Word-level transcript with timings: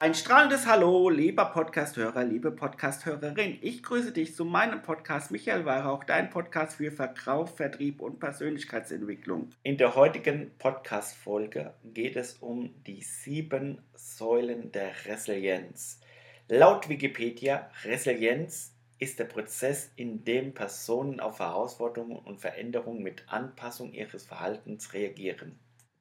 Ein 0.00 0.14
strahlendes 0.14 0.64
Hallo, 0.68 1.10
lieber 1.10 1.46
Podcasthörer, 1.46 2.22
liebe 2.22 2.52
Podcasthörerin. 2.52 3.58
Ich 3.62 3.82
grüße 3.82 4.12
dich 4.12 4.32
zu 4.32 4.44
meinem 4.44 4.80
Podcast 4.80 5.32
Michael 5.32 5.64
Weihrauch, 5.64 6.04
dein 6.04 6.30
Podcast 6.30 6.76
für 6.76 6.92
Verkauf, 6.92 7.56
Vertrieb 7.56 8.00
und 8.00 8.20
Persönlichkeitsentwicklung. 8.20 9.50
In 9.64 9.76
der 9.76 9.96
heutigen 9.96 10.52
Podcast-Folge 10.58 11.74
geht 11.82 12.14
es 12.14 12.34
um 12.34 12.72
die 12.86 13.02
sieben 13.02 13.82
Säulen 13.96 14.70
der 14.70 14.92
Resilienz. 15.04 15.98
Laut 16.46 16.88
Wikipedia, 16.88 17.68
Resilienz 17.82 18.76
ist 19.00 19.18
der 19.18 19.24
Prozess, 19.24 19.90
in 19.96 20.22
dem 20.22 20.54
Personen 20.54 21.18
auf 21.18 21.40
Herausforderungen 21.40 22.18
und 22.18 22.40
Veränderungen 22.40 23.02
mit 23.02 23.24
Anpassung 23.26 23.92
ihres 23.92 24.24
Verhaltens 24.24 24.92
reagieren. 24.92 25.58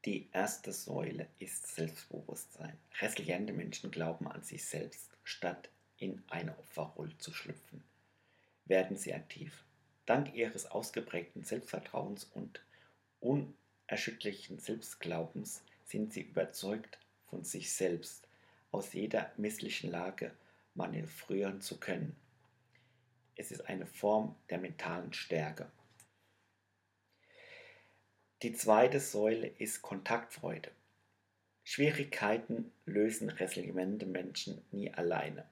Die 0.08 0.30
erste 0.32 0.72
Säule 0.72 1.28
ist 1.38 1.76
Selbstbewusstsein. 1.76 2.78
Resiliente 3.02 3.52
Menschen 3.52 3.92
glauben 3.92 4.30
an 4.30 4.42
sich 4.42 4.64
selbst, 4.64 5.10
statt 5.26 5.70
in 5.98 6.24
eine 6.30 6.58
Opferrolle 6.58 7.18
zu 7.18 7.34
schlüpfen. 7.34 7.84
Werden 8.64 8.96
sie 8.96 9.14
aktiv. 9.14 9.66
Dank 10.06 10.34
ihres 10.34 10.66
ausgeprägten 10.66 11.44
Selbstvertrauens 11.44 12.24
und 12.24 12.62
unerschütterlichen 13.20 14.60
Selbstglaubens 14.60 15.62
sind 15.84 16.14
sie 16.14 16.22
überzeugt 16.22 17.00
von 17.30 17.44
sich 17.44 17.74
selbst, 17.74 18.30
aus 18.72 18.94
jeder 18.94 19.34
misslichen 19.36 19.92
Lage 19.92 20.32
manövrieren 20.74 21.60
zu 21.60 21.82
können. 21.82 22.16
Es 23.36 23.52
ist 23.52 23.68
eine 23.68 23.86
Form 23.86 24.38
der 24.50 24.60
mentalen 24.60 25.12
Stärke. 25.12 25.70
Die 28.44 28.54
zweite 28.54 29.00
Säule 29.00 29.48
ist 29.58 29.82
Kontaktfreude. 29.82 30.70
Schwierigkeiten 31.64 32.72
lösen 32.86 33.30
resiliente 33.30 34.06
Menschen 34.06 34.62
nie 34.72 34.94
alleine. 34.94 35.44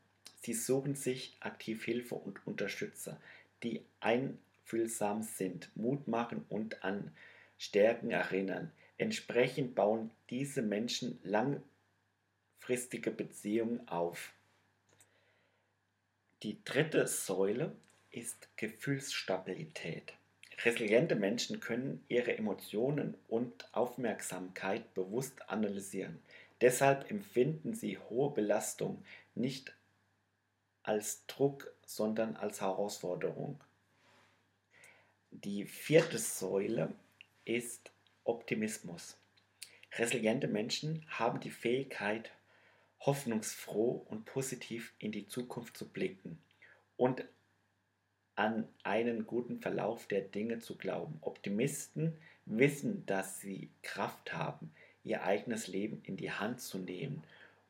Sie 0.42 0.54
suchen 0.54 0.94
sich 0.94 1.36
aktiv 1.40 1.84
Hilfe 1.84 2.14
und 2.14 2.46
Unterstützer, 2.46 3.20
die 3.64 3.82
einfühlsam 4.02 5.24
sind, 5.24 5.76
Mut 5.76 6.08
machen 6.08 6.46
und 6.48 6.84
an 6.84 7.12
Stärken 7.58 8.12
erinnern. 8.12 8.72
Entsprechend 9.00 9.74
bauen 9.74 10.12
diese 10.30 10.62
Menschen 10.62 11.18
langfristige 11.24 13.10
Beziehungen 13.10 13.88
auf. 13.88 14.32
Die 16.44 16.64
dritte 16.64 17.08
Säule 17.08 17.76
ist 18.12 18.48
Gefühlsstabilität. 18.58 20.14
Resiliente 20.64 21.16
Menschen 21.16 21.60
können 21.60 22.04
ihre 22.08 22.38
Emotionen 22.38 23.16
und 23.28 23.68
Aufmerksamkeit 23.74 24.94
bewusst 24.94 25.50
analysieren. 25.50 26.20
Deshalb 26.62 27.12
empfinden 27.12 27.74
sie 27.74 27.98
hohe 27.98 28.34
Belastung 28.34 29.04
nicht 29.36 29.76
als 30.84 31.26
Druck, 31.28 31.74
sondern 31.86 32.36
als 32.38 32.62
Herausforderung. 32.62 33.60
Die 35.32 35.66
vierte 35.66 36.18
Säule 36.18 36.94
ist 37.44 37.92
Optimismus. 38.24 39.18
Resiliente 39.98 40.48
Menschen 40.48 41.06
haben 41.10 41.40
die 41.40 41.52
Fähigkeit, 41.52 42.32
hoffnungsfroh 43.02 44.06
und 44.10 44.26
positiv 44.26 44.94
in 45.00 45.12
die 45.12 45.28
Zukunft 45.28 45.78
zu 45.78 45.88
blicken 45.90 46.40
und 46.98 47.26
an 48.36 48.68
einen 48.84 49.26
guten 49.26 49.60
Verlauf 49.60 50.08
der 50.08 50.22
Dinge 50.22 50.60
zu 50.60 50.78
glauben. 50.78 51.18
Optimisten 51.22 52.18
wissen, 52.46 53.06
dass 53.06 53.40
sie 53.40 53.70
Kraft 53.82 54.34
haben, 54.34 54.72
ihr 55.04 55.24
eigenes 55.24 55.68
Leben 55.68 56.02
in 56.04 56.18
die 56.18 56.32
Hand 56.32 56.62
zu 56.62 56.78
nehmen 56.78 57.24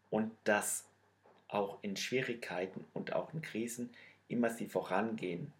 und 0.09 0.31
dass 0.43 0.85
auch 1.47 1.79
in 1.83 1.95
Schwierigkeiten 1.95 2.85
und 2.93 3.13
auch 3.13 3.33
in 3.33 3.41
Krisen 3.41 3.91
immer 4.27 4.49
sie 4.49 4.67
vorangehen. 4.67 5.53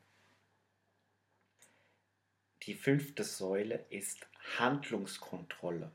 Die 2.63 2.74
fünfte 2.74 3.24
Säule 3.24 3.85
ist 3.90 4.25
Handlungskontrolle. 4.57 5.91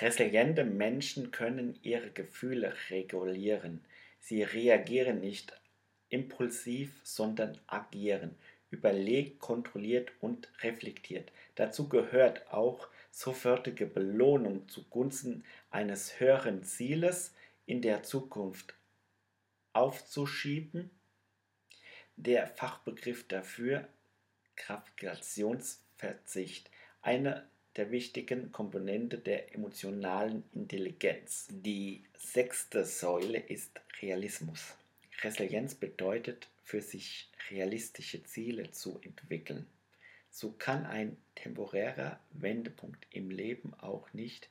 Resiliente 0.00 0.64
Menschen 0.64 1.30
können 1.32 1.78
ihre 1.82 2.10
Gefühle 2.10 2.74
regulieren. 2.88 3.84
Sie 4.20 4.42
reagieren 4.42 5.20
nicht 5.20 5.52
impulsiv, 6.12 7.00
sondern 7.02 7.58
agieren, 7.66 8.36
überlegt, 8.70 9.40
kontrolliert 9.40 10.12
und 10.20 10.48
reflektiert. 10.62 11.32
Dazu 11.54 11.88
gehört 11.88 12.52
auch 12.52 12.88
sofortige 13.10 13.86
Belohnung 13.86 14.68
zugunsten 14.68 15.44
eines 15.70 16.20
höheren 16.20 16.64
Zieles 16.64 17.32
in 17.66 17.80
der 17.82 18.02
Zukunft 18.02 18.74
aufzuschieben. 19.72 20.90
Der 22.16 22.46
Fachbegriff 22.46 23.26
dafür 23.26 23.88
Gravitationsverzicht, 24.56 26.70
eine 27.00 27.46
der 27.76 27.90
wichtigen 27.90 28.52
Komponente 28.52 29.16
der 29.16 29.54
emotionalen 29.54 30.44
Intelligenz. 30.52 31.48
Die 31.50 32.04
sechste 32.18 32.84
Säule 32.84 33.38
ist 33.38 33.80
Realismus. 34.02 34.74
Resilienz 35.22 35.74
bedeutet, 35.74 36.48
für 36.64 36.80
sich 36.80 37.30
realistische 37.50 38.22
Ziele 38.24 38.70
zu 38.70 39.00
entwickeln. 39.02 39.66
So 40.30 40.52
kann 40.52 40.86
ein 40.86 41.16
temporärer 41.34 42.18
Wendepunkt 42.30 43.06
im 43.10 43.30
Leben 43.30 43.74
auch 43.74 44.12
nicht 44.12 44.48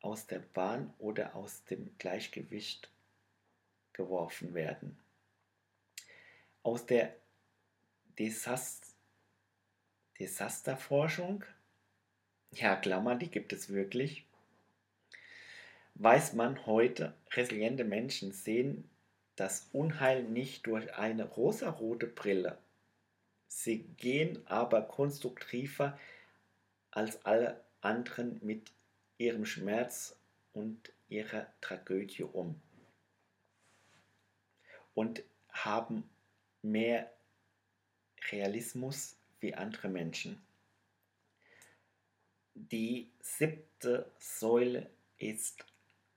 aus 0.00 0.26
der 0.26 0.38
Bahn 0.38 0.94
oder 0.98 1.34
aus 1.34 1.64
dem 1.64 1.90
Gleichgewicht 1.98 2.88
geworfen 3.92 4.54
werden. 4.54 4.98
Aus 6.62 6.86
der 6.86 7.14
Desast 8.18 8.94
Desasterforschung, 10.18 11.44
ja 12.50 12.74
Klammer, 12.74 13.14
die 13.14 13.30
gibt 13.30 13.52
es 13.52 13.68
wirklich, 13.68 14.24
weiß 15.94 16.32
man 16.32 16.66
heute, 16.66 17.14
resiliente 17.30 17.84
Menschen 17.84 18.32
sehen 18.32 18.88
das 19.38 19.68
Unheil 19.72 20.24
nicht 20.24 20.66
durch 20.66 20.94
eine 20.96 21.24
rosarote 21.24 22.08
Brille. 22.08 22.58
Sie 23.46 23.84
gehen 23.96 24.44
aber 24.48 24.82
konstruktiver 24.82 25.98
als 26.90 27.24
alle 27.24 27.64
anderen 27.80 28.40
mit 28.42 28.72
ihrem 29.16 29.46
Schmerz 29.46 30.16
und 30.52 30.92
ihrer 31.08 31.46
Tragödie 31.60 32.24
um 32.24 32.60
und 34.94 35.22
haben 35.50 36.08
mehr 36.62 37.12
Realismus 38.32 39.16
wie 39.38 39.54
andere 39.54 39.88
Menschen. 39.88 40.42
Die 42.54 43.08
siebte 43.20 44.10
Säule 44.18 44.90
ist 45.18 45.64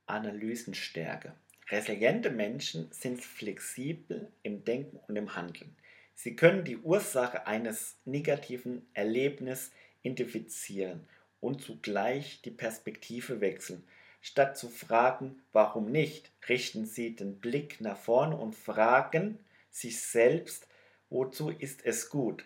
Analysenstärke. 0.08 1.36
Resiliente 1.72 2.30
Menschen 2.30 2.92
sind 2.92 3.24
flexibel 3.24 4.30
im 4.44 4.66
Denken 4.66 5.00
und 5.08 5.16
im 5.16 5.38
Handeln. 5.38 5.74
Sie 6.14 6.36
können 6.36 6.66
die 6.66 6.78
Ursache 6.78 7.48
eines 7.48 7.98
negativen 8.04 8.90
Erlebnisses 8.94 9.72
identifizieren 10.02 11.08
und 11.40 11.62
zugleich 11.62 12.42
die 12.42 12.52
Perspektive 12.52 13.40
wechseln. 13.40 13.88
Statt 14.20 14.58
zu 14.58 14.68
fragen, 14.68 15.42
warum 15.54 15.92
nicht, 15.92 16.32
richten 16.50 16.86
Sie 16.86 17.16
den 17.16 17.40
Blick 17.40 17.80
nach 17.80 17.98
vorne 17.98 18.36
und 18.36 18.54
fragen 18.54 19.40
sich 19.70 20.02
selbst, 20.02 20.68
wozu 21.10 21.50
ist 21.50 21.86
es 21.86 22.10
gut. 22.10 22.44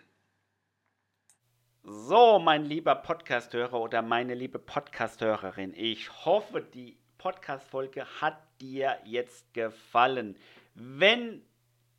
So, 1.82 2.38
mein 2.38 2.64
lieber 2.64 2.94
Podcasthörer 2.94 3.80
oder 3.80 4.02
meine 4.02 4.34
liebe 4.34 4.58
Podcasthörerin, 4.58 5.74
ich 5.74 6.24
hoffe, 6.24 6.62
die 6.62 6.96
Podcast-Folge 7.26 8.06
hat 8.20 8.38
dir 8.60 9.00
jetzt 9.04 9.52
gefallen. 9.52 10.36
Wenn 10.74 11.42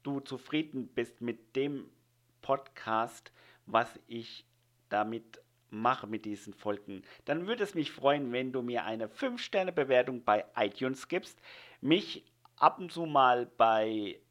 du 0.01 0.21
zufrieden 0.21 0.88
bist 0.88 1.19
mit 1.19 1.53
dem 1.57 1.89
Podcast, 2.41 3.33
was 3.65 3.89
ich 4.07 4.45
damit 4.88 5.41
mache 5.69 6.07
mit 6.07 6.24
diesen 6.24 6.53
Folgen, 6.53 7.01
dann 7.25 7.45
würde 7.45 7.65
es 7.65 7.75
mich 7.75 7.91
freuen, 7.91 8.31
wenn 8.31 8.53
du 8.53 8.62
mir 8.62 8.85
eine 8.85 9.07
5-Sterne-Bewertung 9.09 10.24
bei 10.24 10.45
iTunes 10.56 11.09
gibst, 11.09 11.41
mich 11.81 12.23
ab 12.56 12.80
und 12.80 12.94
zu 12.94 13.06
mal 13.06 13.47
bei 13.47 14.21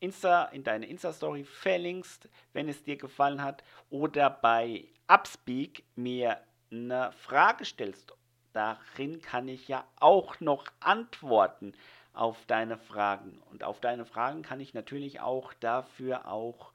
Insta, 0.00 0.46
in 0.46 0.64
deine 0.64 0.86
Insta-Story 0.86 1.44
verlinkst, 1.44 2.28
wenn 2.52 2.68
es 2.68 2.82
dir 2.82 2.96
gefallen 2.96 3.44
hat, 3.44 3.62
oder 3.90 4.28
bei 4.28 4.88
Upspeak 5.06 5.84
mir 5.94 6.40
eine 6.72 7.12
Frage 7.12 7.64
stellst 7.64 8.10
darin 8.52 9.20
kann 9.22 9.48
ich 9.48 9.68
ja 9.68 9.84
auch 10.00 10.40
noch 10.40 10.66
antworten 10.80 11.74
auf 12.12 12.44
deine 12.46 12.78
Fragen. 12.78 13.40
Und 13.50 13.64
auf 13.64 13.80
deine 13.80 14.04
Fragen 14.04 14.42
kann 14.42 14.60
ich 14.60 14.74
natürlich 14.74 15.20
auch 15.20 15.52
dafür 15.54 16.28
auch 16.28 16.72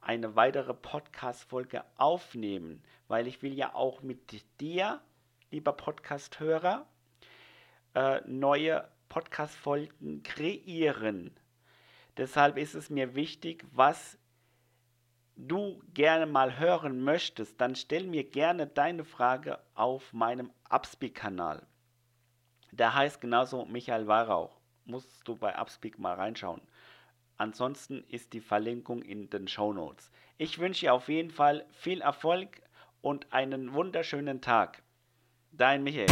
eine 0.00 0.34
weitere 0.34 0.74
Podcast-Folge 0.74 1.84
aufnehmen, 1.96 2.82
weil 3.08 3.26
ich 3.26 3.42
will 3.42 3.54
ja 3.54 3.74
auch 3.74 4.02
mit 4.02 4.42
dir, 4.60 5.00
lieber 5.50 5.72
Podcast-Hörer, 5.72 6.86
äh, 7.94 8.20
neue 8.26 8.88
Podcast-Folgen 9.08 10.22
kreieren. 10.22 11.36
Deshalb 12.16 12.58
ist 12.58 12.74
es 12.74 12.90
mir 12.90 13.14
wichtig, 13.14 13.64
was 13.72 14.18
du 15.36 15.82
gerne 15.94 16.26
mal 16.26 16.58
hören 16.58 17.02
möchtest, 17.02 17.60
dann 17.60 17.74
stell 17.74 18.06
mir 18.06 18.24
gerne 18.24 18.66
deine 18.66 19.04
Frage 19.04 19.58
auf 19.74 20.12
meinem 20.12 20.50
Upspeak-Kanal. 20.68 21.66
Der 22.70 22.94
heißt 22.94 23.20
genauso 23.20 23.64
Michael 23.66 24.06
Weihrauch. 24.06 24.58
Musst 24.84 25.28
du 25.28 25.36
bei 25.36 25.58
Upspeak 25.58 25.98
mal 25.98 26.14
reinschauen. 26.14 26.62
Ansonsten 27.36 28.04
ist 28.08 28.32
die 28.32 28.40
Verlinkung 28.40 29.02
in 29.02 29.30
den 29.30 29.48
Show 29.48 29.72
Notes. 29.72 30.10
Ich 30.38 30.58
wünsche 30.58 30.86
dir 30.86 30.94
auf 30.94 31.08
jeden 31.08 31.30
Fall 31.30 31.66
viel 31.72 32.00
Erfolg 32.00 32.62
und 33.00 33.32
einen 33.32 33.74
wunderschönen 33.74 34.40
Tag. 34.40 34.82
Dein 35.52 35.82
Michael. 35.82 36.06